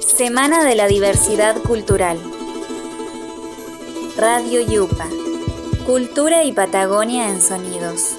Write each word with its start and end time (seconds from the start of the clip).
Semana 0.00 0.64
de 0.64 0.76
la 0.76 0.86
Diversidad 0.86 1.60
Cultural. 1.62 2.16
Radio 4.16 4.60
Yupa. 4.60 5.08
Cultura 5.84 6.44
y 6.44 6.52
Patagonia 6.52 7.30
en 7.30 7.40
sonidos. 7.40 8.16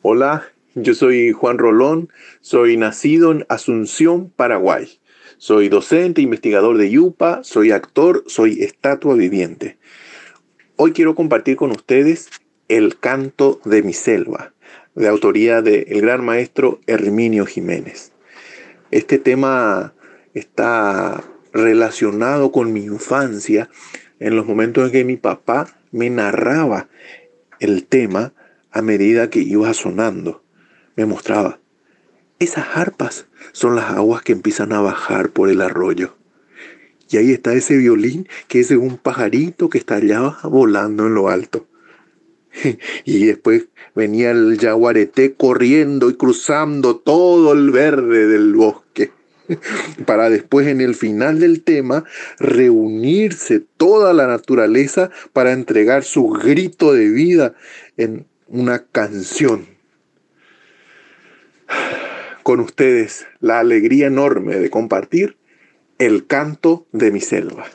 Hola, 0.00 0.48
yo 0.74 0.94
soy 0.94 1.32
Juan 1.32 1.58
Rolón, 1.58 2.10
soy 2.40 2.78
nacido 2.78 3.30
en 3.32 3.44
Asunción, 3.50 4.30
Paraguay. 4.30 5.00
Soy 5.36 5.68
docente, 5.68 6.22
investigador 6.22 6.78
de 6.78 6.90
Yupa, 6.90 7.44
soy 7.44 7.72
actor, 7.72 8.24
soy 8.26 8.62
estatua 8.62 9.14
viviente. 9.16 9.78
Hoy 10.76 10.92
quiero 10.92 11.14
compartir 11.14 11.56
con 11.56 11.72
ustedes 11.72 12.30
El 12.68 12.98
canto 12.98 13.62
de 13.64 13.82
mi 13.82 13.94
selva, 13.94 14.52
de 14.94 15.08
autoría 15.08 15.62
del 15.62 16.02
gran 16.02 16.22
maestro 16.22 16.80
Herminio 16.86 17.46
Jiménez. 17.46 18.12
Este 18.90 19.18
tema 19.18 19.94
está 20.34 21.24
relacionado 21.54 22.52
con 22.52 22.74
mi 22.74 22.84
infancia 22.84 23.70
en 24.20 24.36
los 24.36 24.44
momentos 24.44 24.84
en 24.84 24.92
que 24.92 25.04
mi 25.04 25.16
papá 25.16 25.78
me 25.92 26.10
narraba 26.10 26.88
el 27.58 27.86
tema 27.86 28.34
a 28.70 28.82
medida 28.82 29.30
que 29.30 29.40
iba 29.40 29.72
sonando. 29.72 30.42
Me 30.94 31.06
mostraba, 31.06 31.60
esas 32.38 32.66
arpas 32.74 33.28
son 33.52 33.76
las 33.76 33.92
aguas 33.92 34.20
que 34.20 34.32
empiezan 34.32 34.74
a 34.74 34.82
bajar 34.82 35.30
por 35.30 35.48
el 35.48 35.62
arroyo. 35.62 36.18
Y 37.08 37.16
ahí 37.16 37.32
está 37.32 37.54
ese 37.54 37.78
violín 37.78 38.28
que 38.46 38.60
es 38.60 38.70
un 38.72 38.98
pajarito 38.98 39.70
que 39.70 39.78
está 39.78 39.94
allá 39.94 40.36
volando 40.42 41.06
en 41.06 41.14
lo 41.14 41.30
alto. 41.30 41.67
Y 43.04 43.26
después 43.26 43.66
venía 43.94 44.30
el 44.30 44.58
yaguareté 44.58 45.34
corriendo 45.34 46.10
y 46.10 46.14
cruzando 46.14 46.96
todo 46.96 47.52
el 47.52 47.70
verde 47.70 48.26
del 48.26 48.54
bosque 48.54 49.12
para 50.06 50.30
después 50.30 50.66
en 50.66 50.80
el 50.80 50.94
final 50.94 51.40
del 51.40 51.62
tema 51.62 52.04
reunirse 52.38 53.60
toda 53.76 54.12
la 54.12 54.26
naturaleza 54.26 55.10
para 55.32 55.52
entregar 55.52 56.04
su 56.04 56.28
grito 56.28 56.92
de 56.92 57.08
vida 57.08 57.54
en 57.96 58.26
una 58.46 58.84
canción. 58.86 59.66
Con 62.42 62.60
ustedes 62.60 63.26
la 63.40 63.58
alegría 63.58 64.06
enorme 64.06 64.56
de 64.56 64.70
compartir 64.70 65.36
el 65.98 66.26
canto 66.26 66.86
de 66.92 67.10
mi 67.10 67.20
selva. 67.20 67.66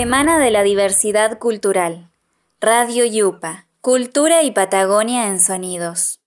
Semana 0.00 0.38
de 0.38 0.50
la 0.50 0.62
Diversidad 0.62 1.38
Cultural. 1.38 2.08
Radio 2.58 3.04
Yupa. 3.04 3.66
Cultura 3.82 4.42
y 4.44 4.50
Patagonia 4.50 5.26
en 5.26 5.38
Sonidos. 5.40 6.19